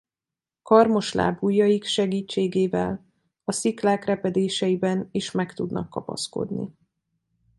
[0.61, 3.05] Karmos lábujjaik segítségével
[3.43, 6.75] a sziklák repedéseiben is meg tudnak kapaszkodni.